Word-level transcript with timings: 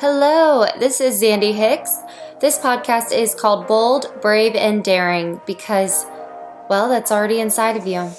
Hello, 0.00 0.66
this 0.80 1.00
is 1.00 1.22
Zandy 1.22 1.54
Hicks. 1.54 1.98
This 2.40 2.58
podcast 2.58 3.16
is 3.16 3.32
called 3.32 3.68
Bold, 3.68 4.12
Brave, 4.20 4.56
and 4.56 4.82
Daring 4.82 5.40
because, 5.46 6.04
well, 6.68 6.88
that's 6.88 7.12
already 7.12 7.38
inside 7.38 7.76
of 7.76 7.86
you. 7.86 8.10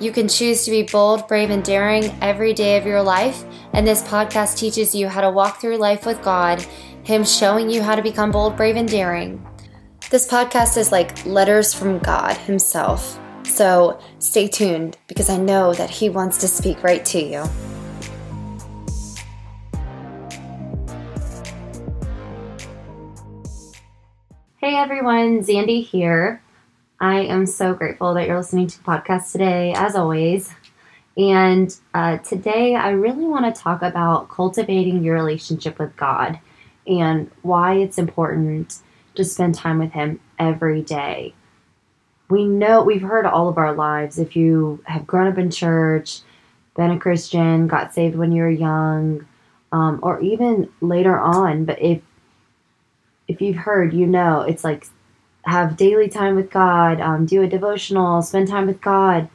You 0.00 0.12
can 0.12 0.28
choose 0.28 0.66
to 0.66 0.70
be 0.70 0.82
bold, 0.82 1.26
brave, 1.28 1.48
and 1.48 1.64
daring 1.64 2.14
every 2.20 2.52
day 2.52 2.76
of 2.76 2.84
your 2.84 3.02
life, 3.02 3.42
and 3.72 3.86
this 3.86 4.02
podcast 4.02 4.58
teaches 4.58 4.94
you 4.94 5.08
how 5.08 5.22
to 5.22 5.30
walk 5.30 5.62
through 5.62 5.78
life 5.78 6.04
with 6.04 6.20
God, 6.20 6.60
Him 7.04 7.24
showing 7.24 7.70
you 7.70 7.82
how 7.82 7.94
to 7.94 8.02
become 8.02 8.30
bold, 8.30 8.58
brave, 8.58 8.76
and 8.76 8.88
daring. 8.88 9.42
This 10.10 10.28
podcast 10.28 10.76
is 10.76 10.92
like 10.92 11.24
letters 11.24 11.72
from 11.72 12.00
God 12.00 12.36
Himself. 12.36 13.18
So 13.44 13.98
stay 14.18 14.46
tuned 14.46 14.98
because 15.06 15.30
I 15.30 15.38
know 15.38 15.72
that 15.72 15.88
He 15.88 16.10
wants 16.10 16.36
to 16.38 16.48
speak 16.48 16.82
right 16.82 17.04
to 17.06 17.18
you. 17.18 17.71
Hey 24.64 24.76
everyone, 24.76 25.40
Zandy 25.40 25.84
here. 25.84 26.40
I 27.00 27.22
am 27.22 27.46
so 27.46 27.74
grateful 27.74 28.14
that 28.14 28.28
you're 28.28 28.36
listening 28.36 28.68
to 28.68 28.78
the 28.78 28.84
podcast 28.84 29.32
today, 29.32 29.72
as 29.74 29.96
always. 29.96 30.54
And 31.16 31.76
uh, 31.92 32.18
today, 32.18 32.76
I 32.76 32.90
really 32.90 33.24
want 33.24 33.52
to 33.52 33.60
talk 33.60 33.82
about 33.82 34.28
cultivating 34.28 35.02
your 35.02 35.16
relationship 35.16 35.80
with 35.80 35.96
God 35.96 36.38
and 36.86 37.28
why 37.42 37.74
it's 37.74 37.98
important 37.98 38.78
to 39.16 39.24
spend 39.24 39.56
time 39.56 39.80
with 39.80 39.90
Him 39.90 40.20
every 40.38 40.80
day. 40.80 41.34
We 42.30 42.44
know 42.44 42.84
we've 42.84 43.02
heard 43.02 43.26
all 43.26 43.48
of 43.48 43.58
our 43.58 43.74
lives 43.74 44.20
if 44.20 44.36
you 44.36 44.80
have 44.86 45.08
grown 45.08 45.26
up 45.26 45.38
in 45.38 45.50
church, 45.50 46.20
been 46.76 46.92
a 46.92 47.00
Christian, 47.00 47.66
got 47.66 47.94
saved 47.94 48.14
when 48.14 48.30
you 48.30 48.42
were 48.42 48.50
young, 48.50 49.26
um, 49.72 49.98
or 50.04 50.20
even 50.20 50.68
later 50.80 51.18
on, 51.18 51.64
but 51.64 51.82
if 51.82 52.00
if 53.32 53.40
you've 53.40 53.56
heard, 53.56 53.92
you 53.92 54.06
know, 54.06 54.42
it's 54.42 54.62
like 54.62 54.86
have 55.44 55.76
daily 55.76 56.08
time 56.08 56.36
with 56.36 56.50
God, 56.50 57.00
um, 57.00 57.26
do 57.26 57.42
a 57.42 57.48
devotional, 57.48 58.22
spend 58.22 58.48
time 58.48 58.66
with 58.66 58.80
God. 58.80 59.28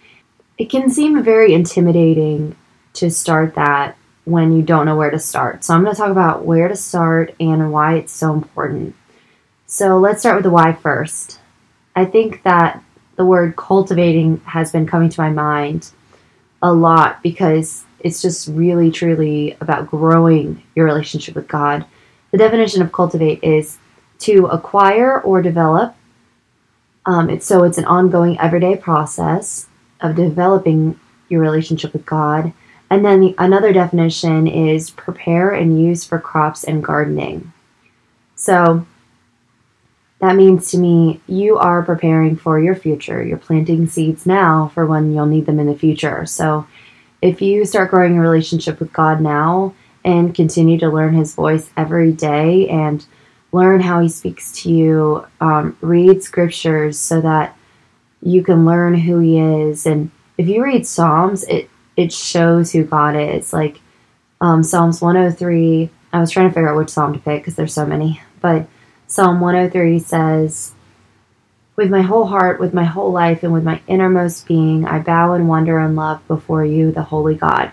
It 0.58 0.70
can 0.70 0.90
seem 0.90 1.22
very 1.24 1.54
intimidating 1.54 2.56
to 2.94 3.12
start 3.12 3.56
that 3.56 3.98
when 4.26 4.56
you 4.56 4.62
don't 4.62 4.86
know 4.86 4.96
where 4.96 5.10
to 5.10 5.20
start. 5.20 5.64
So 5.64 5.74
I'm 5.74 5.84
going 5.84 5.96
to 5.96 6.00
talk 6.00 6.12
about 6.12 6.46
where 6.46 6.68
to 6.68 6.76
start 6.76 7.36
and 7.40 7.72
why 7.72 7.96
it's 7.96 8.14
so 8.14 8.34
important. 8.34 8.96
So 9.66 9.98
let's 9.98 10.22
start 10.22 10.36
with 10.36 10.44
the 10.44 10.50
why 10.50 10.74
first. 10.74 11.40
I 11.96 12.06
think 12.06 12.44
that 12.44 12.84
the 13.16 13.26
word 13.26 13.56
cultivating 13.56 14.38
has 14.46 14.72
been 14.72 14.86
coming 14.86 15.10
to 15.10 15.22
my 15.22 15.30
mind 15.30 15.92
a 16.62 16.72
lot 16.72 17.22
because 17.24 17.84
it's 18.00 18.22
just 18.22 18.48
really 18.48 18.92
truly 18.92 19.58
about 19.60 19.90
growing 19.90 20.64
your 20.76 20.86
relationship 20.86 21.36
with 21.36 21.48
God. 21.48 21.86
The 22.32 22.38
definition 22.38 22.82
of 22.82 22.92
cultivate 22.92 23.44
is 23.44 23.78
to 24.20 24.48
acquire 24.48 25.20
or 25.22 25.42
develop. 25.42 25.96
Um, 27.06 27.30
it's, 27.30 27.46
so 27.46 27.64
it's 27.64 27.78
an 27.78 27.86
ongoing 27.86 28.40
everyday 28.40 28.76
process 28.76 29.68
of 30.02 30.16
developing 30.16 31.00
your 31.30 31.42
relationship 31.42 31.94
with 31.94 32.06
God. 32.06 32.54
And 32.90 33.04
then 33.04 33.20
the, 33.20 33.36
another 33.38 33.74
definition 33.74 34.48
is 34.48 34.92
prepare 34.92 35.52
and 35.52 35.82
use 35.82 36.06
for 36.06 36.20
crops 36.20 36.64
and 36.64 36.84
gardening. 36.84 37.52
So 38.36 38.86
that 40.20 40.36
means 40.36 40.72
to 40.72 40.78
me, 40.78 41.22
you 41.28 41.58
are 41.58 41.84
preparing 41.84 42.36
for 42.36 42.60
your 42.60 42.76
future. 42.76 43.24
You're 43.24 43.38
planting 43.38 43.88
seeds 43.88 44.26
now 44.26 44.72
for 44.74 44.86
when 44.86 45.14
you'll 45.14 45.26
need 45.26 45.46
them 45.46 45.60
in 45.60 45.68
the 45.68 45.78
future. 45.78 46.26
So 46.26 46.66
if 47.22 47.42
you 47.42 47.66
start 47.66 47.92
growing 47.92 48.18
a 48.18 48.22
relationship 48.22 48.80
with 48.80 48.94
God 48.94 49.22
now 49.22 49.74
and 50.04 50.34
continue 50.34 50.78
to 50.80 50.90
learn 50.90 51.14
His 51.14 51.36
voice 51.36 51.70
every 51.76 52.12
day 52.12 52.68
and 52.70 53.06
learn 53.52 53.80
how 53.82 54.00
he 54.00 54.10
speaks 54.10 54.52
to 54.64 54.72
you, 54.72 55.26
um, 55.42 55.78
read 55.82 56.22
scriptures 56.24 57.00
so 57.00 57.22
that 57.22 57.58
you 58.22 58.44
can 58.44 58.66
learn 58.66 58.96
who 58.96 59.20
he 59.20 59.40
is. 59.40 59.86
And 59.86 60.12
if 60.38 60.48
you 60.48 60.64
read 60.64 60.86
Psalms, 60.86 61.44
it 61.44 61.70
it 61.96 62.14
shows 62.14 62.72
who 62.72 62.84
God 62.84 63.16
is. 63.16 63.54
Like 63.54 63.80
um, 64.42 64.64
Psalms 64.64 65.02
103. 65.02 65.90
I 66.14 66.20
was 66.20 66.32
trying 66.32 66.48
to 66.48 66.54
figure 66.54 66.70
out 66.70 66.78
which 66.78 66.90
psalm 66.90 67.14
to 67.14 67.20
pick 67.20 67.42
because 67.42 67.56
there's 67.56 67.74
so 67.74 67.86
many, 67.86 68.22
but 68.40 68.68
Psalm 69.08 69.40
103 69.42 70.00
says, 70.00 70.74
"With 71.76 71.90
my 71.90 72.02
whole 72.02 72.26
heart, 72.26 72.60
with 72.60 72.74
my 72.74 72.86
whole 72.86 73.12
life, 73.12 73.44
and 73.44 73.52
with 73.52 73.64
my 73.64 73.82
innermost 73.88 74.48
being, 74.48 74.86
I 74.86 75.00
bow 75.00 75.34
in 75.34 75.48
wonder 75.48 75.80
and 75.80 75.96
love 75.96 76.26
before 76.28 76.64
you, 76.64 76.92
the 76.92 77.04
holy 77.04 77.36
God, 77.36 77.72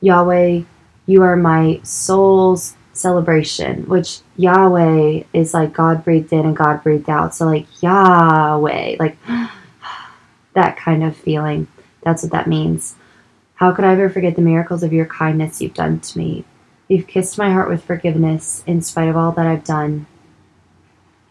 Yahweh. 0.00 0.62
You 1.06 1.22
are 1.22 1.36
my 1.36 1.80
soul's 1.82 2.74
celebration, 2.98 3.84
which 3.88 4.20
Yahweh 4.36 5.24
is 5.32 5.54
like 5.54 5.72
God 5.72 6.04
breathed 6.04 6.32
in 6.32 6.46
and 6.46 6.56
God 6.56 6.82
breathed 6.82 7.08
out. 7.08 7.34
So, 7.34 7.46
like 7.46 7.66
Yahweh, 7.82 8.96
like 8.98 9.16
that 10.54 10.76
kind 10.76 11.04
of 11.04 11.16
feeling. 11.16 11.68
That's 12.02 12.22
what 12.22 12.32
that 12.32 12.46
means. 12.46 12.94
How 13.54 13.72
could 13.72 13.84
I 13.84 13.92
ever 13.92 14.08
forget 14.08 14.36
the 14.36 14.42
miracles 14.42 14.82
of 14.82 14.92
your 14.92 15.06
kindness 15.06 15.60
you've 15.60 15.74
done 15.74 16.00
to 16.00 16.18
me? 16.18 16.44
You've 16.88 17.06
kissed 17.06 17.36
my 17.36 17.52
heart 17.52 17.68
with 17.68 17.84
forgiveness 17.84 18.62
in 18.66 18.82
spite 18.82 19.08
of 19.08 19.16
all 19.16 19.32
that 19.32 19.46
I've 19.46 19.64
done. 19.64 20.06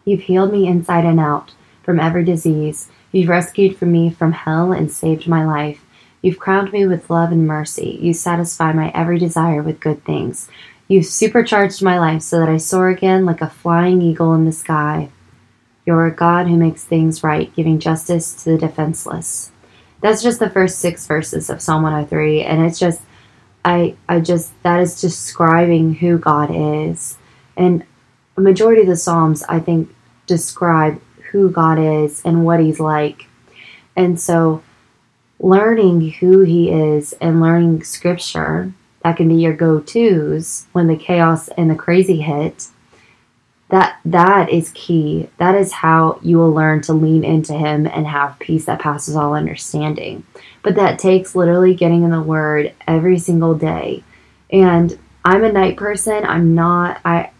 You've 0.04 0.22
healed 0.22 0.52
me 0.52 0.66
inside 0.66 1.04
and 1.04 1.18
out 1.18 1.52
from 1.82 1.98
every 1.98 2.24
disease. 2.24 2.88
You've 3.12 3.28
rescued 3.28 3.80
me 3.82 4.10
from 4.10 4.32
hell 4.32 4.72
and 4.72 4.92
saved 4.92 5.26
my 5.26 5.44
life. 5.44 5.84
You've 6.22 6.38
crowned 6.38 6.72
me 6.72 6.86
with 6.86 7.10
love 7.10 7.32
and 7.32 7.46
mercy. 7.46 7.98
You 8.00 8.12
satisfy 8.12 8.72
my 8.72 8.90
every 8.94 9.18
desire 9.18 9.62
with 9.62 9.80
good 9.80 10.04
things. 10.04 10.48
You've 10.88 11.04
supercharged 11.04 11.82
my 11.82 11.98
life 11.98 12.22
so 12.22 12.40
that 12.40 12.48
I 12.48 12.56
soar 12.56 12.88
again 12.88 13.26
like 13.26 13.42
a 13.42 13.50
flying 13.50 14.00
eagle 14.00 14.32
in 14.32 14.46
the 14.46 14.52
sky. 14.52 15.10
You're 15.84 16.06
a 16.06 16.14
God 16.14 16.46
who 16.46 16.56
makes 16.56 16.82
things 16.82 17.22
right, 17.22 17.54
giving 17.54 17.78
justice 17.78 18.42
to 18.42 18.52
the 18.52 18.58
defenseless. 18.58 19.52
That's 20.00 20.22
just 20.22 20.38
the 20.38 20.48
first 20.48 20.78
six 20.78 21.06
verses 21.06 21.50
of 21.50 21.60
Psalm 21.60 21.82
103, 21.82 22.42
and 22.42 22.64
it's 22.64 22.78
just, 22.78 23.02
I, 23.66 23.96
I 24.08 24.20
just, 24.20 24.50
that 24.62 24.80
is 24.80 24.98
describing 24.98 25.94
who 25.94 26.18
God 26.18 26.50
is. 26.50 27.18
And 27.54 27.84
a 28.38 28.40
majority 28.40 28.80
of 28.80 28.86
the 28.86 28.96
Psalms, 28.96 29.42
I 29.42 29.60
think, 29.60 29.94
describe 30.26 31.02
who 31.32 31.50
God 31.50 31.78
is 31.78 32.22
and 32.24 32.46
what 32.46 32.60
He's 32.60 32.80
like. 32.80 33.26
And 33.94 34.18
so, 34.18 34.62
learning 35.38 36.12
who 36.12 36.40
He 36.40 36.70
is 36.70 37.12
and 37.14 37.42
learning 37.42 37.82
Scripture 37.82 38.72
that 39.08 39.16
can 39.16 39.28
be 39.28 39.36
your 39.36 39.54
go-tos 39.54 40.66
when 40.72 40.86
the 40.86 40.96
chaos 40.96 41.48
and 41.48 41.70
the 41.70 41.74
crazy 41.74 42.20
hit 42.20 42.68
that 43.70 44.00
that 44.04 44.50
is 44.50 44.70
key. 44.74 45.28
That 45.38 45.54
is 45.54 45.72
how 45.72 46.18
you 46.22 46.38
will 46.38 46.52
learn 46.52 46.80
to 46.82 46.92
lean 46.92 47.24
into 47.24 47.52
him 47.52 47.86
and 47.86 48.06
have 48.06 48.38
peace 48.38 48.64
that 48.66 48.80
passes 48.80 49.16
all 49.16 49.34
understanding. 49.34 50.24
But 50.62 50.74
that 50.76 50.98
takes 50.98 51.34
literally 51.34 51.74
getting 51.74 52.02
in 52.02 52.10
the 52.10 52.20
word 52.20 52.74
every 52.86 53.18
single 53.18 53.54
day. 53.54 54.04
And 54.50 54.98
i'm 55.24 55.44
a 55.44 55.52
night 55.52 55.76
person. 55.76 56.24
I'm 56.24 56.54
not 56.54 57.00
i 57.04 57.30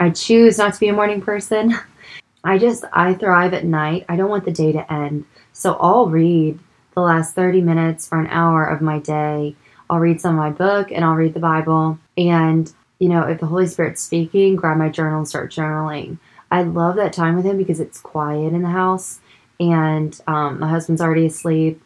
i 0.00 0.10
choose 0.10 0.58
not 0.58 0.74
to 0.74 0.80
be 0.80 0.88
a 0.88 0.92
morning 0.92 1.20
person. 1.20 1.76
I 2.44 2.58
just 2.58 2.84
i 2.92 3.14
thrive 3.14 3.54
at 3.54 3.64
night. 3.64 4.06
I 4.08 4.16
don't 4.16 4.30
want 4.30 4.44
the 4.44 4.52
day 4.52 4.72
to 4.72 4.92
end. 4.92 5.24
So 5.52 5.74
i'll 5.74 6.06
read 6.06 6.58
the 6.94 7.00
last 7.00 7.34
30 7.34 7.60
minutes 7.60 8.08
or 8.12 8.20
an 8.20 8.26
hour 8.28 8.64
of 8.64 8.82
my 8.82 8.98
day 8.98 9.56
I'll 9.92 9.98
read 9.98 10.22
some 10.22 10.38
of 10.38 10.38
my 10.38 10.48
book 10.48 10.90
and 10.90 11.04
I'll 11.04 11.16
read 11.16 11.34
the 11.34 11.40
Bible. 11.40 11.98
And, 12.16 12.72
you 12.98 13.10
know, 13.10 13.24
if 13.24 13.40
the 13.40 13.46
Holy 13.46 13.66
Spirit's 13.66 14.00
speaking, 14.00 14.56
grab 14.56 14.78
my 14.78 14.88
journal 14.88 15.18
and 15.18 15.28
start 15.28 15.52
journaling. 15.52 16.16
I 16.50 16.62
love 16.62 16.96
that 16.96 17.12
time 17.12 17.36
with 17.36 17.44
him 17.44 17.58
because 17.58 17.78
it's 17.78 18.00
quiet 18.00 18.54
in 18.54 18.62
the 18.62 18.70
house 18.70 19.20
and 19.60 20.18
um, 20.26 20.60
my 20.60 20.70
husband's 20.70 21.02
already 21.02 21.26
asleep. 21.26 21.82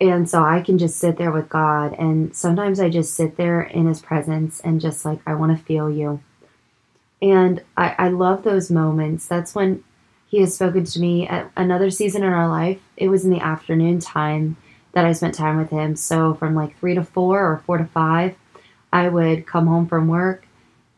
And 0.00 0.28
so 0.28 0.42
I 0.42 0.62
can 0.62 0.78
just 0.78 0.98
sit 0.98 1.18
there 1.18 1.30
with 1.30 1.50
God. 1.50 1.92
And 1.98 2.34
sometimes 2.34 2.80
I 2.80 2.88
just 2.88 3.12
sit 3.12 3.36
there 3.36 3.60
in 3.60 3.88
his 3.88 4.00
presence 4.00 4.60
and 4.60 4.80
just 4.80 5.04
like, 5.04 5.20
I 5.26 5.34
want 5.34 5.54
to 5.56 5.62
feel 5.62 5.90
you. 5.90 6.22
And 7.20 7.62
I, 7.76 7.94
I 7.98 8.08
love 8.08 8.42
those 8.42 8.70
moments. 8.70 9.26
That's 9.26 9.54
when 9.54 9.84
he 10.28 10.40
has 10.40 10.54
spoken 10.54 10.86
to 10.86 10.98
me 10.98 11.28
at 11.28 11.50
another 11.58 11.90
season 11.90 12.24
in 12.24 12.32
our 12.32 12.48
life. 12.48 12.80
It 12.96 13.08
was 13.08 13.26
in 13.26 13.30
the 13.30 13.44
afternoon 13.44 14.00
time 14.00 14.56
that 14.94 15.04
I 15.04 15.12
spent 15.12 15.34
time 15.34 15.58
with 15.58 15.70
him. 15.70 15.96
So 15.96 16.34
from 16.34 16.54
like 16.54 16.78
three 16.78 16.94
to 16.94 17.04
four 17.04 17.40
or 17.40 17.62
four 17.66 17.78
to 17.78 17.84
five, 17.84 18.36
I 18.92 19.08
would 19.08 19.46
come 19.46 19.66
home 19.66 19.86
from 19.86 20.08
work 20.08 20.46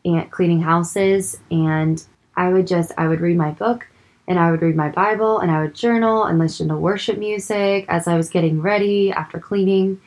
and 0.05 0.29
cleaning 0.31 0.61
houses 0.61 1.39
and 1.51 2.03
I 2.35 2.49
would 2.49 2.67
just 2.67 2.91
I 2.97 3.07
would 3.07 3.19
read 3.19 3.37
my 3.37 3.51
book 3.51 3.87
and 4.27 4.39
I 4.39 4.51
would 4.51 4.61
read 4.61 4.75
my 4.75 4.89
Bible 4.89 5.39
and 5.39 5.49
I 5.49 5.61
would 5.61 5.73
journal 5.73 6.25
and 6.25 6.37
listen 6.37 6.67
to 6.67 6.75
worship 6.75 7.17
music 7.17 7.85
as 7.89 8.07
I 8.07 8.15
was 8.15 8.29
getting 8.29 8.61
ready 8.61 9.11
after 9.11 9.39
cleaning 9.39 9.99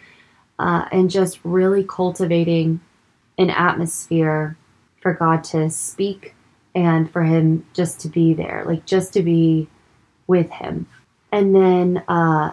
uh, 0.59 0.87
and 0.93 1.11
just 1.11 1.41
really 1.43 1.85
cultivating 1.85 2.81
an 3.39 3.51
atmosphere 3.51 4.57
for 5.01 5.15
God 5.15 5.43
to 5.45 5.71
speak 5.71 6.35
and 6.75 7.11
for 7.11 7.23
Him 7.23 7.67
just 7.73 8.01
to 8.01 8.09
be 8.09 8.35
there, 8.35 8.65
like 8.67 8.85
just 8.87 9.13
to 9.15 9.23
be 9.23 9.69
with 10.27 10.51
Him. 10.51 10.87
And 11.33 11.55
then 11.55 12.05
uh, 12.07 12.53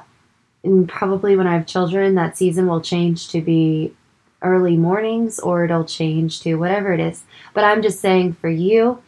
and 0.68 0.88
probably 0.88 1.36
when 1.36 1.48
I 1.48 1.54
have 1.54 1.66
children, 1.66 2.16
that 2.16 2.38
season 2.38 2.68
will 2.68 2.82
change 2.82 3.30
to 3.30 3.42
be 3.42 3.94
early 4.42 4.76
mornings 4.76 5.40
or 5.40 5.66
it'll 5.66 5.86
change 5.86 6.42
to 6.42 6.56
whatever 6.56 6.94
it 6.94 7.00
is. 7.00 7.24
But 7.54 7.64
I'm 7.64 7.82
just 7.82 8.00
saying 8.00 8.34
for 8.34 8.50
you, 8.50 9.02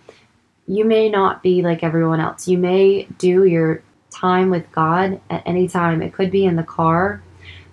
you 0.67 0.85
may 0.85 1.09
not 1.09 1.43
be 1.43 1.61
like 1.61 1.83
everyone 1.83 2.19
else. 2.19 2.47
You 2.47 2.57
may 2.57 3.03
do 3.17 3.43
your 3.43 3.83
time 4.09 4.49
with 4.49 4.71
God 4.71 5.19
at 5.29 5.43
any 5.45 5.67
time. 5.67 6.01
It 6.01 6.13
could 6.13 6.31
be 6.31 6.45
in 6.45 6.55
the 6.55 6.63
car, 6.63 7.21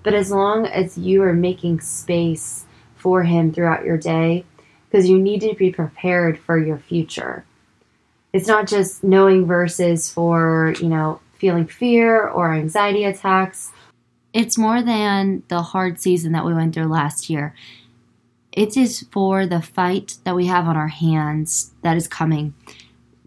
but 0.02 0.14
as 0.14 0.30
long 0.30 0.66
as 0.66 0.98
you 0.98 1.22
are 1.22 1.32
making 1.32 1.80
space 1.80 2.64
for 2.96 3.22
Him 3.22 3.52
throughout 3.52 3.84
your 3.84 3.98
day, 3.98 4.44
because 4.88 5.08
you 5.08 5.18
need 5.18 5.40
to 5.42 5.54
be 5.54 5.70
prepared 5.70 6.38
for 6.38 6.58
your 6.58 6.78
future. 6.78 7.44
It's 8.32 8.48
not 8.48 8.66
just 8.66 9.04
knowing 9.04 9.46
verses 9.46 10.10
for, 10.10 10.74
you 10.80 10.88
know, 10.88 11.20
feeling 11.38 11.66
fear 11.66 12.26
or 12.26 12.52
anxiety 12.52 13.04
attacks. 13.04 13.72
It's 14.36 14.58
more 14.58 14.82
than 14.82 15.44
the 15.48 15.62
hard 15.62 15.98
season 15.98 16.32
that 16.32 16.44
we 16.44 16.52
went 16.52 16.74
through 16.74 16.88
last 16.88 17.30
year. 17.30 17.54
It 18.52 18.76
is 18.76 19.06
for 19.10 19.46
the 19.46 19.62
fight 19.62 20.18
that 20.24 20.34
we 20.34 20.44
have 20.44 20.68
on 20.68 20.76
our 20.76 20.88
hands 20.88 21.72
that 21.80 21.96
is 21.96 22.06
coming. 22.06 22.52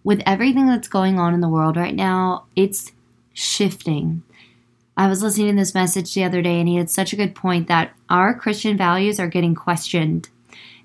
With 0.04 0.22
everything 0.28 0.68
that's 0.68 0.88
going 0.88 1.18
on 1.18 1.34
in 1.34 1.42
the 1.42 1.50
world 1.50 1.78
right 1.78 1.96
now, 1.96 2.46
it's 2.56 2.92
shifting. 3.34 4.22
I 4.96 5.08
was 5.08 5.24
listening 5.24 5.56
to 5.56 5.60
this 5.60 5.74
message 5.74 6.14
the 6.14 6.24
other 6.24 6.44
day 6.44 6.60
and 6.60 6.70
he 6.70 6.76
had 6.76 6.92
such 6.92 7.12
a 7.12 7.16
good 7.16 7.34
point 7.34 7.68
that 7.70 7.92
our 8.08 8.36
Christian 8.36 8.78
values 8.78 9.20
are 9.20 9.28
getting 9.28 9.56
questioned 9.56 10.30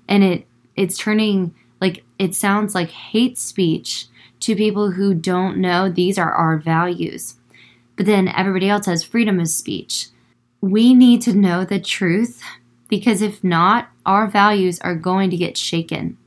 and 0.07 0.23
it 0.23 0.47
it's 0.75 0.97
turning 0.97 1.53
like 1.79 2.03
it 2.17 2.33
sounds 2.33 2.73
like 2.73 2.89
hate 2.89 3.37
speech 3.37 4.07
to 4.39 4.55
people 4.55 4.89
who 4.89 5.13
don't 5.13 5.57
know 5.57 5.87
these 5.87 6.17
are 6.17 6.31
our 6.31 6.57
values. 6.57 7.35
But 7.95 8.07
then 8.07 8.27
everybody 8.27 8.67
else 8.67 8.87
has 8.87 9.03
freedom 9.03 9.39
of 9.39 9.49
speech. 9.49 10.07
We 10.65 10.95
need 10.95 11.21
to 11.21 11.33
know 11.33 11.63
the 11.63 11.79
truth 11.79 12.41
because 12.89 13.21
if 13.21 13.43
not, 13.43 13.89
our 14.03 14.25
values 14.25 14.79
are 14.79 14.95
going 14.95 15.29
to 15.29 15.37
get 15.37 15.57
shaken. 15.57 16.17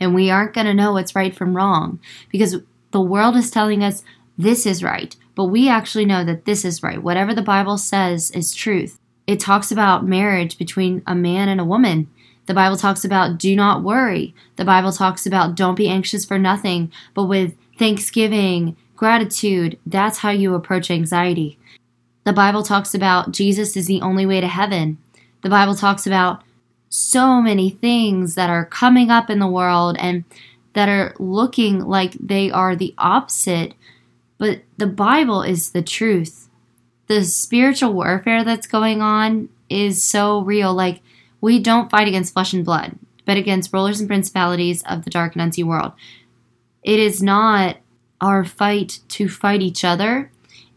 And 0.00 0.14
we 0.14 0.30
aren't 0.30 0.54
going 0.54 0.66
to 0.68 0.72
know 0.72 0.94
what's 0.94 1.14
right 1.14 1.36
from 1.36 1.54
wrong 1.54 2.00
because 2.30 2.56
the 2.92 3.00
world 3.02 3.36
is 3.36 3.50
telling 3.50 3.84
us 3.84 4.04
this 4.38 4.64
is 4.64 4.82
right, 4.82 5.14
but 5.34 5.44
we 5.44 5.68
actually 5.68 6.06
know 6.06 6.24
that 6.24 6.46
this 6.46 6.64
is 6.64 6.82
right. 6.82 7.02
Whatever 7.02 7.34
the 7.34 7.42
Bible 7.42 7.76
says 7.76 8.30
is 8.30 8.54
truth. 8.54 8.98
It 9.26 9.38
talks 9.38 9.70
about 9.70 10.06
marriage 10.06 10.56
between 10.56 11.02
a 11.06 11.14
man 11.14 11.50
and 11.50 11.60
a 11.60 11.64
woman. 11.66 12.08
The 12.46 12.54
Bible 12.54 12.78
talks 12.78 13.04
about 13.04 13.36
do 13.36 13.54
not 13.54 13.82
worry. 13.82 14.34
The 14.56 14.64
Bible 14.64 14.92
talks 14.92 15.26
about 15.26 15.56
don't 15.56 15.74
be 15.74 15.90
anxious 15.90 16.24
for 16.24 16.38
nothing, 16.38 16.90
but 17.12 17.24
with 17.24 17.54
thanksgiving, 17.78 18.78
gratitude, 18.96 19.78
that's 19.84 20.18
how 20.18 20.30
you 20.30 20.54
approach 20.54 20.90
anxiety. 20.90 21.58
The 22.24 22.32
Bible 22.32 22.62
talks 22.62 22.94
about 22.94 23.32
Jesus 23.32 23.76
is 23.76 23.86
the 23.86 24.00
only 24.00 24.26
way 24.26 24.40
to 24.40 24.46
heaven. 24.46 24.98
The 25.42 25.50
Bible 25.50 25.74
talks 25.74 26.06
about 26.06 26.42
so 26.88 27.40
many 27.40 27.70
things 27.70 28.34
that 28.34 28.50
are 28.50 28.66
coming 28.66 29.10
up 29.10 29.30
in 29.30 29.38
the 29.38 29.46
world 29.46 29.96
and 29.98 30.24
that 30.74 30.88
are 30.88 31.14
looking 31.18 31.80
like 31.80 32.12
they 32.12 32.50
are 32.50 32.76
the 32.76 32.94
opposite, 32.98 33.74
but 34.38 34.62
the 34.76 34.86
Bible 34.86 35.42
is 35.42 35.70
the 35.70 35.82
truth. 35.82 36.48
The 37.06 37.24
spiritual 37.24 37.92
warfare 37.92 38.44
that's 38.44 38.66
going 38.66 39.02
on 39.02 39.48
is 39.68 40.02
so 40.02 40.40
real. 40.42 40.72
Like, 40.72 41.00
we 41.40 41.58
don't 41.58 41.90
fight 41.90 42.08
against 42.08 42.32
flesh 42.32 42.52
and 42.52 42.64
blood, 42.64 42.98
but 43.26 43.36
against 43.36 43.72
rulers 43.72 44.00
and 44.00 44.08
principalities 44.08 44.82
of 44.84 45.04
the 45.04 45.10
dark 45.10 45.34
and 45.34 45.42
unseen 45.42 45.66
world. 45.66 45.92
It 46.82 46.98
is 46.98 47.22
not 47.22 47.76
our 48.20 48.44
fight 48.44 49.00
to 49.08 49.28
fight 49.28 49.62
each 49.62 49.84
other, 49.84 50.31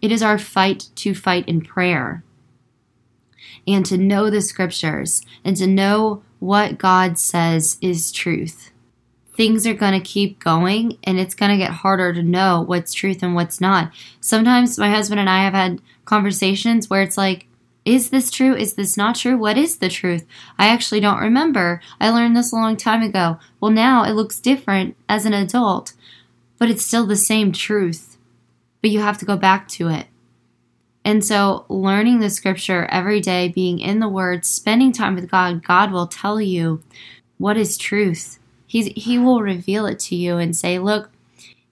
it 0.06 0.12
is 0.12 0.22
our 0.22 0.38
fight 0.38 0.90
to 0.94 1.16
fight 1.16 1.50
in 1.50 1.62
prayer 1.62 2.24
and 3.68 3.84
to 3.88 3.98
know 3.98 4.30
the 4.30 4.40
scriptures 4.40 5.24
and 5.44 5.58
to 5.58 5.66
know 5.66 6.22
what 6.38 6.78
God 6.78 7.18
says 7.18 7.80
is 7.82 8.12
truth. 8.12 8.70
Things 9.36 9.66
are 9.66 9.74
going 9.74 10.00
to 10.00 10.08
keep 10.08 10.40
going 10.40 11.00
and 11.04 11.20
it's 11.20 11.34
going 11.34 11.50
to 11.50 11.58
get 11.58 11.72
harder 11.72 12.14
to 12.14 12.22
know 12.22 12.64
what's 12.68 12.94
truth 12.94 13.24
and 13.24 13.34
what's 13.34 13.60
not. 13.60 13.92
Sometimes 14.22 14.78
my 14.78 14.92
husband 14.92 15.20
and 15.20 15.30
I 15.30 15.44
have 15.44 15.54
had 15.54 15.82
conversations 16.06 16.88
where 16.88 17.02
it's 17.02 17.18
like, 17.18 17.48
is 17.84 18.12
this 18.12 18.30
true? 18.30 18.56
Is 18.56 18.76
this 18.76 18.96
not 18.96 19.16
true? 19.16 19.36
What 19.36 19.58
is 19.58 19.78
the 19.78 19.90
truth? 19.90 20.28
I 20.60 20.68
actually 20.68 21.00
don't 21.00 21.20
remember. 21.20 21.82
I 22.00 22.12
learned 22.12 22.36
this 22.36 22.52
a 22.52 22.56
long 22.56 22.78
time 22.78 23.02
ago. 23.02 23.40
Well, 23.60 23.72
now 23.72 24.04
it 24.04 24.12
looks 24.14 24.40
different 24.40 24.96
as 25.10 25.26
an 25.26 25.34
adult, 25.34 25.94
but 26.60 26.70
it's 26.70 26.86
still 26.86 27.08
the 27.08 27.16
same 27.16 27.52
truth. 27.52 28.15
But 28.86 28.92
you 28.92 29.00
have 29.00 29.18
to 29.18 29.26
go 29.26 29.36
back 29.36 29.68
to 29.70 29.88
it. 29.88 30.06
And 31.04 31.26
so, 31.26 31.66
learning 31.70 32.20
the 32.20 32.30
scripture 32.30 32.86
every 32.92 33.20
day, 33.20 33.48
being 33.48 33.80
in 33.80 34.00
the 34.00 34.08
Word, 34.08 34.46
spending 34.46 34.92
time 34.92 35.16
with 35.16 35.32
God, 35.32 35.66
God 35.66 35.92
will 35.92 36.06
tell 36.06 36.40
you 36.40 36.84
what 37.40 37.58
is 37.58 37.80
truth. 37.80 38.38
He's, 38.68 38.86
he 38.96 39.18
will 39.18 39.42
reveal 39.42 39.88
it 39.88 39.98
to 40.02 40.16
you 40.16 40.38
and 40.38 40.56
say, 40.56 40.78
Look, 40.78 41.10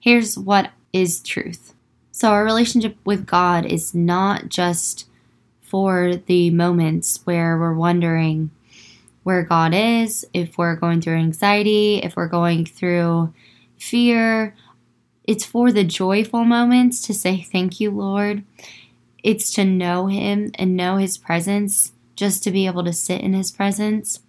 here's 0.00 0.36
what 0.36 0.72
is 0.92 1.20
truth. 1.20 1.72
So, 2.10 2.30
our 2.30 2.42
relationship 2.42 2.96
with 3.04 3.26
God 3.26 3.64
is 3.64 3.94
not 3.94 4.48
just 4.48 5.06
for 5.60 6.16
the 6.16 6.50
moments 6.50 7.20
where 7.22 7.56
we're 7.56 7.74
wondering 7.74 8.50
where 9.22 9.44
God 9.44 9.72
is, 9.72 10.26
if 10.34 10.58
we're 10.58 10.74
going 10.74 11.00
through 11.00 11.18
anxiety, 11.18 11.98
if 11.98 12.16
we're 12.16 12.26
going 12.26 12.66
through 12.66 13.32
fear. 13.78 14.56
It's 15.24 15.44
for 15.44 15.72
the 15.72 15.84
joyful 15.84 16.44
moments 16.44 17.00
to 17.02 17.14
say, 17.14 17.42
Thank 17.42 17.80
you, 17.80 17.90
Lord. 17.90 18.44
It's 19.22 19.50
to 19.52 19.64
know 19.64 20.06
Him 20.06 20.50
and 20.56 20.76
know 20.76 20.96
His 20.96 21.18
presence, 21.18 21.92
just 22.14 22.42
to 22.44 22.50
be 22.50 22.66
able 22.66 22.84
to 22.84 22.92
sit 22.92 23.20
in 23.22 23.32
His 23.32 23.50
presence. 23.50 24.20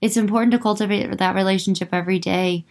It's 0.00 0.16
important 0.16 0.52
to 0.52 0.58
cultivate 0.58 1.18
that 1.18 1.34
relationship 1.34 1.90
every 1.92 2.18
day 2.18 2.64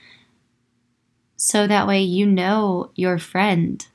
so 1.35 1.67
that 1.67 1.87
way 1.87 2.01
you 2.01 2.25
know 2.25 2.91
your 2.95 3.17
friend. 3.17 3.85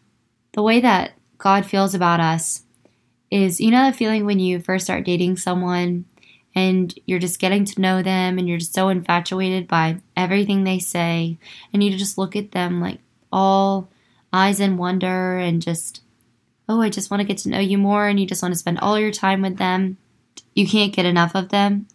The 0.53 0.63
way 0.63 0.81
that 0.81 1.13
God 1.39 1.67
feels 1.67 1.95
about 1.95 2.21
us 2.21 2.63
is 3.31 3.61
you 3.61 3.71
know 3.71 3.91
the 3.91 3.97
feeling 3.97 4.25
when 4.25 4.39
you 4.39 4.61
first 4.61 4.85
start 4.85 5.05
dating 5.05 5.37
someone 5.37 6.05
and 6.55 6.95
you're 7.07 7.19
just 7.19 7.41
getting 7.41 7.65
to 7.65 7.81
know 7.81 8.03
them 8.03 8.39
and 8.39 8.49
you're 8.49 8.59
just 8.59 8.75
so 8.75 8.89
infatuated 8.89 9.67
by 9.67 10.01
everything 10.17 10.65
they 10.65 10.79
say 10.79 11.37
and 11.73 11.83
you 11.83 11.91
just 11.97 12.17
look 12.17 12.37
at 12.37 12.53
them 12.53 12.81
like 12.81 13.01
all 13.35 13.91
eyes 14.33 14.61
in 14.61 14.77
wonder 14.77 15.37
and 15.37 15.61
just 15.61 16.03
oh 16.69 16.81
i 16.81 16.89
just 16.89 17.11
want 17.11 17.21
to 17.21 17.27
get 17.27 17.37
to 17.39 17.49
know 17.49 17.59
you 17.59 17.77
more 17.77 18.07
and 18.07 18.19
you 18.19 18.27
just 18.27 18.43
want 18.43 18.55
to 18.55 18.59
spend 18.59 18.79
all 18.79 18.99
your 18.99 19.11
time 19.11 19.43
with 19.43 19.59
them. 19.59 19.99
You 20.55 20.67
can't 20.69 20.95
get 20.95 21.05
enough 21.05 21.35
of 21.35 21.49
them. 21.49 21.89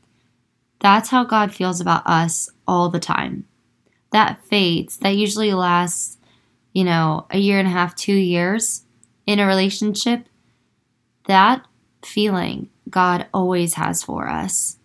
That's 0.80 1.09
how 1.09 1.24
god 1.24 1.53
feels 1.53 1.80
about 1.80 2.06
us 2.06 2.50
all 2.68 2.89
the 2.89 3.00
time. 3.00 3.45
That 4.12 4.44
fades. 4.45 4.97
That 4.97 5.16
usually 5.16 5.54
lasts 5.54 6.18
you 6.73 6.83
know 6.83 7.25
a 7.31 7.40
year 7.40 7.57
and 7.57 7.68
a 7.68 7.71
half 7.71 7.95
two 7.95 8.14
years 8.14 8.83
in 9.25 9.40
a 9.40 9.47
relationship. 9.47 10.25
That 11.28 11.66
feeling 12.04 12.69
God 12.90 13.28
always 13.33 13.75
has 13.75 14.04
for 14.04 14.28
us. 14.28 14.78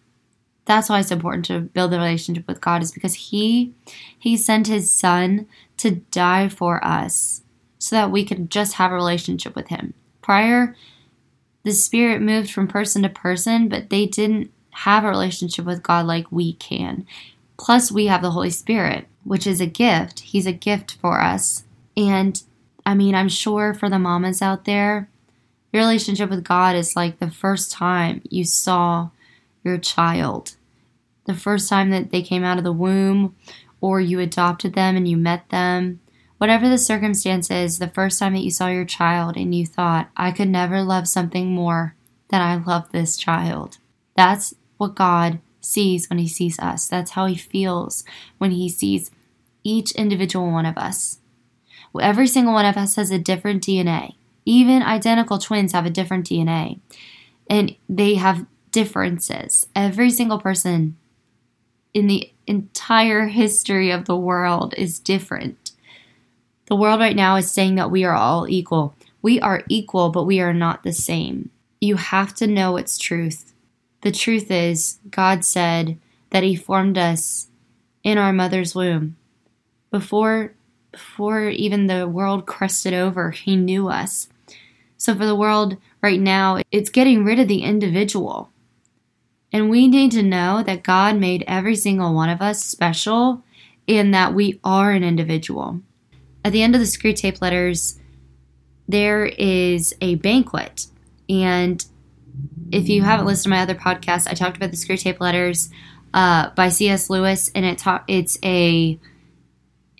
That's 0.67 0.88
why 0.88 1.00
it's 1.00 1.11
important 1.11 1.45
to 1.47 1.61
build 1.61 1.93
a 1.93 1.99
relationship 1.99 2.47
with 2.47 2.61
God 2.61 2.83
is 2.83 2.93
because 2.93 3.14
he 3.14 3.75
he 4.19 4.37
sent 4.37 4.67
his 4.67 4.90
son 4.90 5.47
to 5.78 5.90
die 5.90 6.49
for 6.49 6.85
us 6.85 7.43
so 7.78 7.97
that 7.97 8.11
we 8.11 8.25
could 8.25 8.50
just 8.50 8.75
have 8.75 8.90
a 8.90 8.95
relationship 8.95 9.54
with 9.54 9.69
him. 9.69 9.95
Prior 10.23 10.75
the 11.64 11.73
spirit 11.73 12.21
moved 12.21 12.50
from 12.50 12.69
person 12.69 13.02
to 13.02 13.09
person, 13.09 13.69
but 13.69 13.90
they 13.90 14.07
didn't 14.07 14.52
have 14.71 15.02
a 15.02 15.09
relationship 15.09 15.64
with 15.64 15.83
God 15.83 16.07
like 16.07 16.31
we 16.31 16.52
can. 16.52 17.07
Plus 17.59 17.90
we 17.90 18.07
have 18.07 18.23
the 18.23 18.33
Holy 18.33 18.50
Spirit, 18.50 19.07
which 19.25 19.47
is 19.47 19.61
a 19.61 19.66
gift. 19.66 20.21
He's 20.21 20.47
a 20.47 20.52
gift 20.52 20.97
for 21.00 21.21
us. 21.21 21.64
And 21.97 22.40
I 22.85 22.95
mean, 22.95 23.14
I'm 23.14 23.31
sure 23.31 23.73
for 23.73 23.88
the 23.88 23.99
mamas 23.99 24.43
out 24.43 24.66
there, 24.66 25.09
your 25.73 25.83
relationship 25.83 26.28
with 26.28 26.45
God 26.45 26.76
is 26.76 26.97
like 26.97 27.19
the 27.19 27.31
first 27.31 27.73
time 27.73 28.21
you 28.28 28.45
saw 28.45 29.09
your 29.64 29.78
child, 29.78 30.57
the 31.25 31.35
first 31.35 31.69
time 31.69 31.90
that 31.90 32.11
they 32.11 32.21
came 32.21 32.45
out 32.45 32.59
of 32.59 32.64
the 32.64 32.73
womb, 32.73 33.35
or 33.85 34.00
you 34.00 34.19
adopted 34.19 34.73
them 34.73 34.97
and 34.97 35.07
you 35.07 35.14
met 35.14 35.50
them. 35.50 36.00
Whatever 36.38 36.71
the 36.71 36.79
circumstances, 36.79 37.79
the 37.79 37.88
first 37.88 38.19
time 38.19 38.33
that 38.33 38.41
you 38.41 38.50
saw 38.50 38.69
your 38.69 38.87
child 38.87 39.37
and 39.37 39.55
you 39.55 39.67
thought, 39.67 40.09
I 40.17 40.31
could 40.31 40.49
never 40.49 40.81
love 40.81 41.07
something 41.07 41.53
more 41.53 41.95
than 42.31 42.41
I 42.41 42.57
love 42.57 42.91
this 42.93 43.19
child. 43.19 43.76
That's 44.17 44.55
what 44.79 44.95
God 44.95 45.38
sees 45.61 46.09
when 46.09 46.19
He 46.19 46.29
sees 46.29 46.59
us. 46.59 46.88
That's 46.88 47.11
how 47.11 47.26
He 47.26 47.35
feels 47.35 48.05
when 48.38 48.53
He 48.53 48.71
sees 48.71 49.11
each 49.64 49.93
individual 49.93 50.50
one 50.50 50.64
of 50.64 50.79
us. 50.79 51.19
Every 52.00 52.26
single 52.26 52.55
one 52.55 52.64
of 52.64 52.79
us 52.79 52.97
has 52.97 53.11
a 53.11 53.19
different 53.19 53.62
DNA. 53.62 54.14
Even 54.47 54.83
identical 54.83 55.37
twins 55.37 55.73
have 55.73 55.85
a 55.85 55.91
different 55.91 56.26
DNA 56.26 56.81
and 57.50 57.76
they 57.87 58.14
have 58.14 58.47
differences. 58.71 59.67
Every 59.76 60.09
single 60.11 60.38
person 60.38 60.97
in 61.95 62.09
the 62.09 62.31
entire 62.47 63.29
history 63.29 63.91
of 63.91 64.05
the 64.05 64.17
world 64.17 64.75
is 64.77 64.99
different. 64.99 65.71
The 66.67 66.77
world 66.77 67.01
right 67.01 67.17
now 67.17 67.37
is 67.37 67.51
saying 67.51 67.77
that 67.77 67.91
we 67.91 68.05
are 68.05 68.15
all 68.15 68.49
equal. 68.49 68.95
We 69.23 69.41
are 69.41 69.63
equal, 69.69 70.11
but 70.11 70.25
we 70.25 70.41
are 70.41 70.53
not 70.53 70.83
the 70.83 70.93
same. 70.93 71.51
You 71.81 71.97
have 71.97 72.35
to 72.35 72.47
know 72.47 72.77
its 72.77 72.99
truth. 72.99 73.55
The 74.01 74.13
truth 74.13 74.51
is, 74.51 74.99
God 75.11 75.45
said 75.45 75.99
that 76.31 76.43
He 76.43 76.57
formed 76.57 76.99
us 76.99 77.49
in 78.03 78.19
our 78.19 78.33
mother's 78.33 78.75
womb. 78.75 79.17
Before, 79.91 80.53
before 80.91 81.49
even 81.49 81.87
the 81.87 82.09
world 82.09 82.45
crusted 82.45 82.93
over, 82.93 83.31
He 83.31 83.57
knew 83.57 83.89
us. 83.89 84.29
So 84.97 85.15
for 85.15 85.27
the 85.27 85.37
world 85.37 85.77
right 86.03 86.21
now, 86.21 86.61
it's 86.71 86.91
getting 86.91 87.25
rid 87.25 87.39
of 87.39 87.49
the 87.49 87.63
individual. 87.63 88.51
And 89.55 89.71
we 89.71 89.87
need 89.87 90.11
to 90.13 90.23
know 90.25 90.65
that 90.65 90.83
God 90.83 91.17
made 91.17 91.45
every 91.47 91.77
single 91.77 92.13
one 92.13 92.29
of 92.29 92.43
us 92.43 92.65
special 92.65 93.45
in 93.87 94.11
that 94.11 94.35
we 94.35 94.59
are 94.65 94.91
an 94.91 95.05
individual. 95.05 95.81
At 96.45 96.51
the 96.51 96.61
end 96.61 96.75
of 96.75 96.81
the 96.81 96.89
Screwtape 96.89 97.41
letters, 97.41 98.01
there 98.89 99.25
is 99.25 99.95
a 100.01 100.17
banquet. 100.17 100.89
And 101.29 101.87
if 102.73 102.89
you 102.89 103.03
haven't 103.03 103.27
listened 103.27 103.45
to 103.45 103.51
my 103.51 103.61
other 103.61 103.77
podcast, 103.77 104.27
I 104.27 104.35
talked 104.35 104.57
about 104.57 104.73
the 104.73 104.77
Screwtape 104.77 105.21
letters 105.21 105.71
uh, 106.13 106.51
by 106.51 106.69
C.S. 106.69 107.09
Lewis, 107.09 107.53
and 107.55 107.65
it 107.65 107.79
ta- 107.79 108.05
it's 108.09 108.37
a 108.45 108.99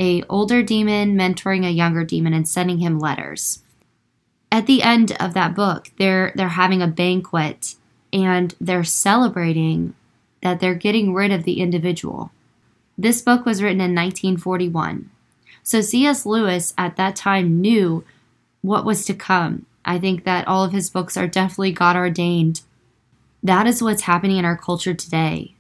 a 0.01 0.25
older 0.25 0.65
demon 0.65 1.15
mentoring 1.17 1.65
a 1.65 1.71
younger 1.71 2.03
demon 2.03 2.35
and 2.35 2.49
sending 2.49 2.79
him 2.79 2.99
letters. 2.99 3.63
At 4.51 4.67
the 4.67 4.83
end 4.83 5.17
of 5.21 5.35
that 5.35 5.55
book, 5.55 5.93
they're 5.97 6.33
they're 6.35 6.49
having 6.49 6.83
a 6.83 6.89
banquet 6.89 7.77
and 8.15 8.55
they're 8.61 8.85
celebrating 8.85 9.93
that 10.41 10.61
they're 10.61 10.75
getting 10.75 11.13
rid 11.13 11.33
of 11.33 11.43
the 11.43 11.61
individual. 11.61 12.31
This 12.97 13.21
book 13.21 13.45
was 13.45 13.61
written 13.61 13.81
in 13.81 13.95
1941. 13.95 15.11
So 15.65 15.81
C.S. 15.81 16.25
Lewis 16.25 16.73
at 16.79 16.97
that 16.97 17.17
time 17.17 17.61
knew 17.61 18.05
what 18.63 18.85
was 18.85 19.05
to 19.07 19.15
come. 19.15 19.67
I 19.85 19.99
think 19.99 20.25
that 20.25 20.47
all 20.47 20.65
of 20.65 20.73
his 20.73 20.89
books 20.89 21.17
are 21.17 21.27
definitely 21.27 21.73
God 21.73 21.97
ordained. 21.97 22.63
That 23.43 23.67
is 23.67 23.83
what's 23.83 24.03
happening 24.03 24.37
in 24.37 24.45
our 24.45 24.57
culture 24.57 24.95
today. 24.95 25.54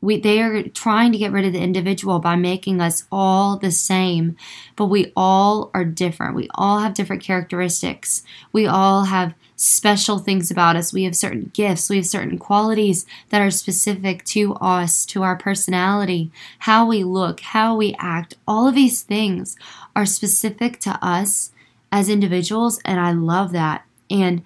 We, 0.00 0.18
they 0.18 0.40
are 0.40 0.62
trying 0.62 1.12
to 1.12 1.18
get 1.18 1.32
rid 1.32 1.44
of 1.44 1.52
the 1.52 1.60
individual 1.60 2.18
by 2.20 2.36
making 2.36 2.80
us 2.80 3.04
all 3.12 3.56
the 3.56 3.70
same, 3.70 4.36
but 4.76 4.86
we 4.86 5.12
all 5.14 5.70
are 5.74 5.84
different. 5.84 6.34
We 6.34 6.48
all 6.54 6.78
have 6.78 6.94
different 6.94 7.22
characteristics. 7.22 8.22
We 8.52 8.66
all 8.66 9.04
have 9.04 9.34
special 9.56 10.18
things 10.18 10.50
about 10.50 10.74
us. 10.74 10.90
We 10.90 11.04
have 11.04 11.14
certain 11.14 11.50
gifts. 11.52 11.90
We 11.90 11.96
have 11.96 12.06
certain 12.06 12.38
qualities 12.38 13.04
that 13.28 13.42
are 13.42 13.50
specific 13.50 14.24
to 14.26 14.54
us, 14.54 15.04
to 15.06 15.22
our 15.22 15.36
personality, 15.36 16.32
how 16.60 16.86
we 16.86 17.04
look, 17.04 17.40
how 17.40 17.76
we 17.76 17.94
act. 17.98 18.36
All 18.48 18.66
of 18.66 18.74
these 18.74 19.02
things 19.02 19.56
are 19.94 20.06
specific 20.06 20.80
to 20.80 20.98
us 21.04 21.52
as 21.92 22.08
individuals, 22.08 22.80
and 22.86 22.98
I 22.98 23.12
love 23.12 23.52
that. 23.52 23.84
And 24.08 24.42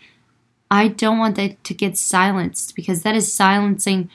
I 0.68 0.88
don't 0.88 1.18
want 1.18 1.37
that 1.37 1.62
to 1.62 1.75
get 1.75 1.96
silenced 1.96 2.75
because 2.75 3.02
that 3.02 3.14
is 3.14 3.32
silencing 3.32 4.11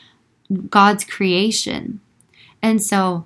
God's 0.70 1.04
creation. 1.04 2.02
And 2.62 2.82
so 2.82 3.26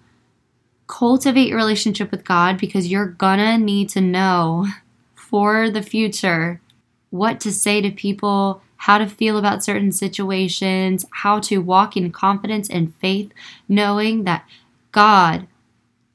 cultivate 0.88 1.48
your 1.48 1.58
relationship 1.58 2.12
with 2.12 2.26
God 2.26 2.58
because 2.58 2.88
you're 2.88 3.08
gonna 3.08 3.58
need 3.58 3.90
to 3.90 4.02
know 4.02 4.68
for 5.16 5.70
the 5.70 5.82
future 5.82 6.62
what 7.10 7.40
to 7.40 7.52
say 7.52 7.82
to 7.82 7.92
people, 7.92 8.62
how 8.76 8.98
to 8.98 9.08
feel 9.08 9.38
about 9.38 9.64
certain 9.64 9.92
situations, 9.92 11.06
how 11.12 11.40
to 11.40 11.60
walk 11.60 11.96
in 11.96 12.12
confidence 12.12 12.70
and 12.70 12.94
faith, 12.96 13.32
knowing 13.70 14.24
that 14.24 14.48
God, 14.92 15.48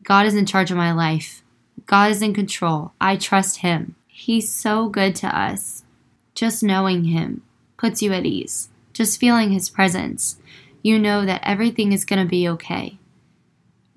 God 0.02 0.26
is 0.26 0.34
in 0.34 0.46
charge 0.46 0.70
of 0.70 0.76
my 0.76 0.92
life. 0.92 1.42
God 1.86 2.10
is 2.10 2.20
in 2.20 2.34
control. 2.34 2.92
I 3.00 3.16
trust 3.16 3.58
Him. 3.58 3.94
He's 4.06 4.52
so 4.52 4.88
good 4.88 5.14
to 5.16 5.26
us. 5.26 5.84
Just 6.34 6.62
knowing 6.62 7.04
Him 7.04 7.42
puts 7.76 8.02
you 8.02 8.12
at 8.12 8.26
ease. 8.26 8.68
Just 8.92 9.18
feeling 9.18 9.50
His 9.50 9.70
presence 9.70 10.36
you 10.82 10.98
know 10.98 11.24
that 11.24 11.42
everything 11.44 11.92
is 11.92 12.04
going 12.04 12.22
to 12.22 12.28
be 12.28 12.48
okay. 12.48 12.98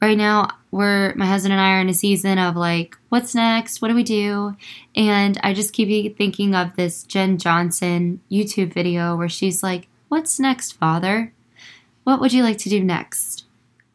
Right 0.02 0.18
now, 0.18 0.50
we're 0.72 1.14
my 1.16 1.26
husband 1.26 1.54
and 1.54 1.62
I 1.62 1.74
are 1.74 1.82
in 1.82 1.90
a 1.90 1.94
season 1.94 2.40
of 2.40 2.56
like, 2.56 2.98
what's 3.10 3.36
next? 3.36 3.82
What 3.82 3.90
do 3.90 3.96
we 3.96 4.04
do? 4.04 4.56
And 4.96 5.40
I 5.44 5.54
just 5.54 5.74
keep 5.74 6.18
thinking 6.18 6.56
of 6.56 6.76
this 6.76 7.04
Jenn 7.04 7.38
Johnson 7.38 8.22
YouTube 8.32 8.74
video 8.74 9.16
where 9.16 9.30
she's 9.30 9.62
like, 9.62 9.88
What's 10.08 10.40
next, 10.40 10.74
Father? 10.74 11.32
What 12.04 12.20
would 12.20 12.34
you 12.34 12.44
like 12.44 12.58
to 12.60 12.70
do 12.70 12.84
next? 12.84 13.46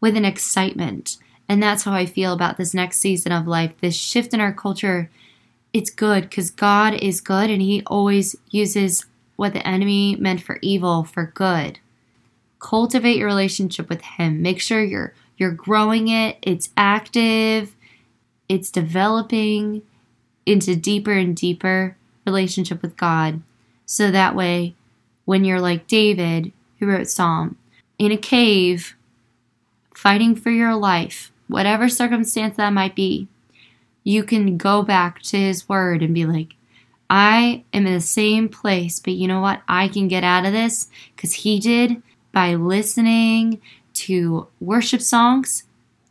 With 0.01 0.17
an 0.17 0.25
excitement. 0.25 1.19
And 1.49 1.63
that's 1.63 1.83
how 1.83 1.93
I 1.93 2.07
feel 2.07 2.33
about 2.33 2.57
this 2.57 2.73
next 2.73 2.99
season 2.99 3.33
of 3.33 3.47
life, 3.47 3.73
this 3.81 3.97
shift 3.97 4.33
in 4.33 4.41
our 4.41 4.53
culture. 4.53 5.11
It's 5.73 5.91
good 5.91 6.23
because 6.23 6.51
God 6.51 6.95
is 6.95 7.21
good 7.21 7.51
and 7.51 7.61
He 7.61 7.83
always 7.87 8.37
uses 8.51 9.05
what 9.37 9.53
the 9.53 9.67
enemy 9.67 10.17
meant 10.17 10.43
for 10.43 10.59
evil 10.63 11.05
for 11.05 11.33
good 11.35 11.81
cultivate 12.67 13.17
your 13.17 13.29
relationship 13.29 13.89
with 13.89 14.03
him. 14.03 14.43
Make 14.43 14.61
sure 14.61 14.83
you're 14.83 15.15
you're 15.39 15.53
growing 15.53 16.09
it, 16.09 16.37
it's 16.43 16.71
active, 16.77 17.77
it's 18.49 18.73
developing 18.73 19.83
into 20.47 20.75
deeper 20.75 21.13
and 21.13 21.37
deeper 21.37 21.97
relationship 22.27 22.83
with 22.83 22.97
God. 22.97 23.43
So 23.85 24.11
that 24.11 24.35
way 24.35 24.75
when 25.27 25.45
you're 25.45 25.61
like 25.61 25.87
David, 25.87 26.53
who 26.79 26.87
wrote 26.87 27.07
Psalm, 27.09 27.57
in 27.99 28.11
a 28.11 28.17
cave 28.17 28.97
fighting 29.95 30.35
for 30.35 30.51
your 30.51 30.75
life, 30.75 31.31
whatever 31.47 31.89
circumstance 31.89 32.57
that 32.57 32.73
might 32.73 32.97
be, 32.97 33.29
you 34.03 34.25
can 34.25 34.57
go 34.57 34.83
back 34.83 35.23
to 35.23 35.37
his 35.39 35.69
word 35.69 36.03
and 36.03 36.15
be 36.15 36.27
like, 36.27 36.55
I 37.09 37.65
am 37.73 37.87
in 37.87 37.95
the 37.95 38.01
same 38.01 38.49
place, 38.49 38.99
but 38.99 39.13
you 39.13 39.29
know 39.29 39.41
what? 39.41 39.63
I 39.69 39.87
can 39.87 40.09
get 40.09 40.25
out 40.25 40.45
of 40.45 40.53
this 40.53 40.89
because 41.15 41.33
he 41.33 41.61
did, 41.61 42.03
by 42.37 42.55
listening 42.55 43.63
to 43.95 44.47
worship 44.61 45.01
songs. 45.01 45.63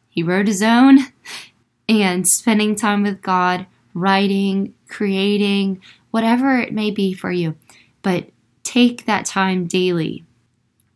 He 0.09 0.23
wrote 0.23 0.47
his 0.47 0.63
own 0.63 0.97
and 1.87 2.27
spending 2.27 2.73
time 2.75 3.03
with 3.03 3.21
God, 3.21 3.67
writing, 3.93 4.73
creating, 4.87 5.83
whatever 6.09 6.57
it 6.57 6.73
may 6.73 6.89
be 6.89 7.13
for 7.13 7.31
you. 7.31 7.55
But 8.01 8.31
take 8.63 9.05
that 9.05 9.27
time 9.27 9.67
daily. 9.67 10.25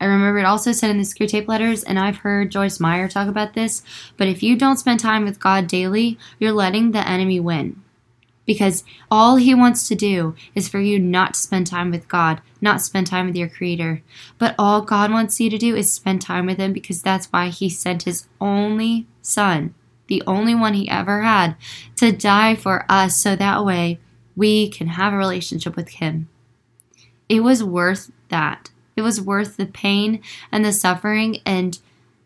I 0.01 0.05
remember 0.05 0.39
it 0.39 0.45
also 0.45 0.71
said 0.71 0.89
in 0.89 0.97
the 0.97 1.03
Screwtape 1.03 1.47
letters, 1.47 1.83
and 1.83 1.99
I've 1.99 2.17
heard 2.17 2.49
Joyce 2.49 2.79
Meyer 2.79 3.07
talk 3.07 3.27
about 3.27 3.53
this, 3.53 3.83
but 4.17 4.27
if 4.27 4.41
you 4.41 4.55
don't 4.55 4.77
spend 4.77 4.99
time 4.99 5.25
with 5.25 5.39
God 5.39 5.67
daily, 5.67 6.17
you're 6.39 6.53
letting 6.53 6.89
the 6.89 7.07
enemy 7.07 7.39
win 7.39 7.83
because 8.49 8.83
all 9.11 9.35
he 9.35 9.53
wants 9.53 9.87
to 9.87 9.93
do 9.93 10.33
is 10.55 10.67
for 10.67 10.79
you 10.79 10.97
not 10.97 11.35
to 11.35 11.39
spend 11.39 11.67
time 11.67 11.91
with 11.91 12.07
God, 12.07 12.41
not 12.61 12.81
spend 12.81 13.07
time 13.07 13.27
with 13.27 13.35
your 13.35 13.49
Creator. 13.49 14.01
But 14.37 14.55
all 14.57 14.81
God 14.81 15.11
wants 15.11 15.39
you 15.39 15.49
to 15.49 15.57
do 15.57 15.75
is 15.75 15.91
spend 15.91 16.21
time 16.21 16.45
with 16.45 16.57
Him 16.57 16.73
because 16.73 17.01
that's 17.01 17.27
why 17.27 17.49
He 17.49 17.69
sent 17.69 18.03
His 18.03 18.27
only 18.39 19.07
Son, 19.21 19.73
the 20.07 20.23
only 20.27 20.55
one 20.55 20.73
He 20.73 20.89
ever 20.89 21.21
had, 21.21 21.55
to 21.97 22.11
die 22.11 22.55
for 22.55 22.85
us 22.89 23.17
so 23.17 23.35
that 23.35 23.65
way 23.65 23.99
we 24.35 24.69
can 24.69 24.87
have 24.87 25.13
a 25.13 25.17
relationship 25.17 25.75
with 25.75 25.89
Him. 25.89 26.27
It 27.27 27.41
was 27.41 27.63
worth 27.63 28.11
that. 28.29 28.71
It 28.95 29.01
was 29.01 29.21
worth 29.21 29.57
the 29.57 29.65
pain 29.65 30.21
and 30.51 30.65
the 30.65 30.73
suffering 30.73 31.37
and 31.45 31.79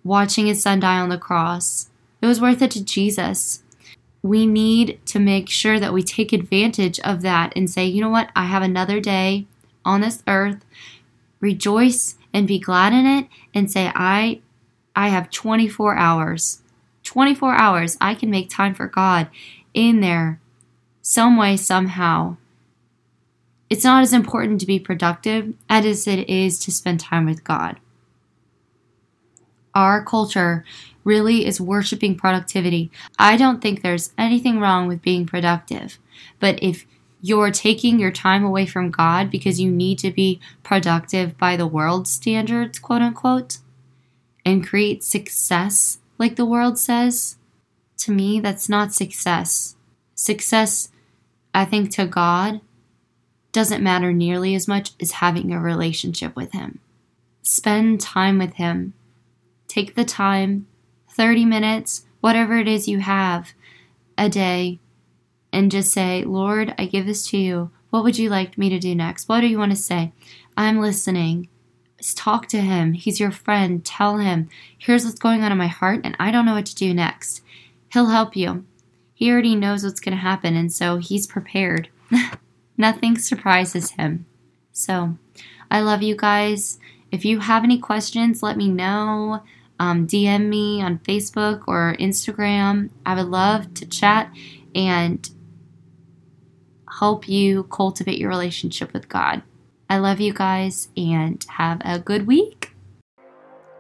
watching 0.04 0.48
His 0.48 0.64
Son 0.64 0.80
die 0.80 1.00
on 1.00 1.10
the 1.10 1.18
cross. 1.18 1.90
It 2.22 2.26
was 2.26 2.42
worth 2.42 2.62
it 2.62 2.72
to 2.72 2.84
Jesus 2.84 3.64
we 4.24 4.48
need 4.48 5.00
to 5.06 5.20
make 5.20 5.50
sure 5.50 5.80
that 5.80 5.94
we 5.94 6.02
take 6.02 6.32
advantage 6.32 6.98
of 7.02 7.22
that 7.22 7.52
and 7.56 7.70
say, 7.70 7.86
you 7.86 8.02
know 8.02 8.10
what, 8.10 8.32
I 8.36 8.46
have 8.46 8.64
another 8.64 9.02
day 9.02 9.46
on 9.86 10.02
this 10.02 10.24
earth. 10.28 10.64
Rejoice 11.40 12.16
and 12.34 12.48
be 12.48 12.60
glad 12.60 12.94
in 12.94 13.06
it 13.06 13.28
and 13.54 13.70
say, 13.72 13.92
I 13.96 14.42
I 14.96 15.10
have 15.10 15.30
24 15.30 15.96
hours. 15.96 16.62
24 17.04 17.56
hours. 17.56 17.98
I 18.00 18.16
can 18.16 18.30
make 18.30 18.50
time 18.50 18.74
for 18.74 18.88
God 18.88 19.28
in 19.74 20.00
there 20.00 20.40
some 21.02 21.36
way, 21.36 21.58
somehow. 21.58 22.38
It's 23.70 23.84
not 23.84 24.04
as 24.04 24.14
important 24.14 24.60
to 24.62 24.68
be 24.68 24.80
productive 24.80 25.54
as 25.70 26.08
it 26.08 26.30
is 26.30 26.60
to 26.60 26.72
spend 26.72 27.00
time 27.00 27.26
with 27.26 27.44
God. 27.44 27.80
Our 29.76 30.06
culture 30.06 30.64
really 31.04 31.46
is 31.46 31.60
worshiping 31.60 32.16
productivity. 32.16 32.92
I 33.20 33.36
don't 33.36 33.62
think 33.62 33.82
there's 33.82 34.14
anything 34.18 34.60
wrong 34.60 34.88
with 34.88 35.02
being 35.02 35.26
productive. 35.26 35.98
But 36.40 36.62
if 36.62 36.86
you're 37.26 37.52
taking 37.52 38.00
your 38.00 38.12
time 38.12 38.44
away 38.44 38.66
from 38.66 38.92
God 38.92 39.32
because 39.32 39.60
you 39.60 39.72
need 39.72 39.98
to 40.00 40.12
be 40.12 40.42
productive 40.62 41.38
by 41.38 41.56
the 41.56 41.66
world's 41.66 42.12
standards, 42.12 42.78
quote 42.80 43.02
unquote, 43.02 43.60
and 44.46 44.68
create 44.68 45.04
success 45.04 46.00
like 46.18 46.36
the 46.36 46.46
world 46.46 46.78
says, 46.78 47.38
to 47.98 48.12
me, 48.12 48.40
that's 48.40 48.70
not 48.70 48.94
success. 48.94 49.76
Success, 50.16 50.90
I 51.54 51.66
think, 51.66 51.92
to 51.92 52.06
God 52.06 52.62
doesn't 53.52 53.84
matter 53.84 54.12
nearly 54.12 54.56
as 54.56 54.68
much 54.68 54.92
as 55.02 55.12
having 55.14 55.52
a 55.52 55.60
relationship 55.60 56.36
with 56.36 56.52
Him. 56.52 56.80
Spend 57.42 58.02
time 58.02 58.38
with 58.38 58.56
Him. 58.56 58.94
Take 59.68 59.96
the 59.96 60.06
time 60.06 60.68
30 61.10 61.46
minutes, 61.46 62.06
whatever 62.20 62.58
it 62.58 62.68
is 62.68 62.88
you 62.88 63.00
have 63.00 63.54
a 64.18 64.30
day, 64.30 64.80
and 65.54 65.72
just 65.72 65.94
say, 65.94 66.24
Lord, 66.24 66.74
I 66.78 66.86
give 66.86 67.06
this 67.06 67.28
to 67.30 67.38
you. 67.38 67.72
What 67.92 68.04
would 68.04 68.18
you 68.18 68.30
like 68.30 68.58
me 68.58 68.70
to 68.70 68.80
do 68.80 68.96
next? 68.96 69.30
What 69.30 69.42
do 69.42 69.48
you 69.48 69.60
want 69.60 69.72
to 69.72 69.78
say? 69.78 70.12
I'm 70.58 70.80
listening. 70.80 71.48
talk 72.16 72.48
to 72.48 72.60
him. 72.60 72.94
He's 72.94 73.20
your 73.20 73.32
friend. 73.32 73.86
Tell 73.86 74.18
him, 74.18 74.50
here's 74.78 75.06
what's 75.06 75.20
going 75.20 75.44
on 75.44 75.52
in 75.52 75.58
my 75.58 75.68
heart, 75.68 76.02
and 76.04 76.18
I 76.20 76.32
don't 76.32 76.46
know 76.46 76.56
what 76.56 76.66
to 76.66 76.76
do 76.76 76.94
next. 76.94 77.42
He'll 77.94 78.08
help 78.08 78.36
you. 78.36 78.66
He 79.14 79.32
already 79.32 79.56
knows 79.56 79.84
what's 79.84 80.00
going 80.02 80.18
to 80.18 80.22
happen, 80.22 80.58
and 80.58 80.74
so 80.74 80.98
he's 80.98 81.28
prepared. 81.28 81.90
Nothing 82.78 83.18
surprises 83.18 83.92
him. 83.92 84.26
So, 84.74 85.18
I 85.70 85.82
love 85.82 86.02
you 86.02 86.16
guys. 86.16 86.80
If 87.12 87.24
you 87.24 87.40
have 87.40 87.64
any 87.64 87.78
questions, 87.78 88.42
let 88.42 88.58
me 88.58 88.70
know. 88.70 89.44
Um, 89.80 90.08
DM 90.08 90.50
me 90.50 90.82
on 90.82 91.00
Facebook 91.00 91.64
or 91.68 91.96
Instagram. 92.00 92.90
I 93.06 93.16
would 93.16 93.28
love 93.28 93.74
to 93.76 93.86
chat 93.86 94.32
and 94.76 95.30
help 97.00 97.28
you 97.28 97.64
cultivate 97.64 98.18
your 98.18 98.30
relationship 98.30 98.94
with 98.94 99.10
God. 99.10 99.42
I 99.90 99.98
love 99.98 100.20
you 100.20 100.34
guys 100.34 100.90
and 100.96 101.46
have 101.50 101.82
a 101.86 102.00
good 102.00 102.28
week. 102.28 102.72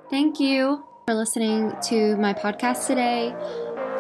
Thank 0.10 0.39
you 0.39 0.84
for 1.05 1.13
listening 1.13 1.74
to 1.84 2.15
my 2.17 2.34
podcast 2.34 2.88
today. 2.88 3.36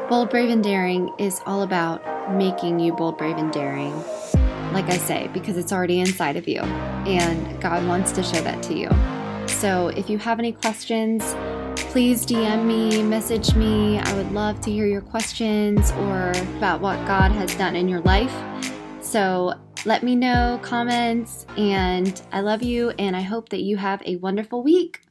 Bold, 0.09 0.29
Brave, 0.29 0.49
and 0.49 0.63
Daring 0.63 1.13
is 1.17 1.41
all 1.45 1.63
about 1.63 2.35
making 2.35 2.79
you 2.79 2.93
bold, 2.93 3.17
brave, 3.17 3.37
and 3.37 3.51
daring. 3.51 3.93
Like 4.73 4.89
I 4.89 4.97
say, 4.97 5.29
because 5.33 5.57
it's 5.57 5.71
already 5.71 5.99
inside 5.99 6.35
of 6.35 6.47
you, 6.47 6.59
and 6.59 7.61
God 7.61 7.85
wants 7.87 8.11
to 8.13 8.23
show 8.23 8.41
that 8.41 8.61
to 8.63 8.73
you. 8.73 8.89
So 9.47 9.87
if 9.89 10.09
you 10.09 10.17
have 10.19 10.39
any 10.39 10.51
questions, 10.51 11.23
please 11.75 12.25
DM 12.25 12.65
me, 12.65 13.03
message 13.03 13.55
me. 13.55 13.99
I 13.99 14.13
would 14.15 14.31
love 14.31 14.61
to 14.61 14.71
hear 14.71 14.85
your 14.85 15.01
questions 15.01 15.91
or 15.91 16.31
about 16.57 16.81
what 16.81 16.97
God 17.07 17.31
has 17.31 17.55
done 17.55 17.75
in 17.75 17.87
your 17.87 18.01
life. 18.01 18.33
So 19.13 19.53
let 19.85 20.01
me 20.01 20.15
know, 20.15 20.59
comments, 20.63 21.45
and 21.55 22.19
I 22.31 22.39
love 22.39 22.63
you, 22.63 22.89
and 22.97 23.15
I 23.15 23.21
hope 23.21 23.49
that 23.49 23.61
you 23.61 23.77
have 23.77 24.01
a 24.07 24.15
wonderful 24.15 24.63
week. 24.63 25.01